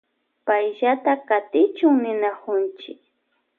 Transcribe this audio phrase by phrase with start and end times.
[0.45, 2.91] Payllata katichun ninakunchi.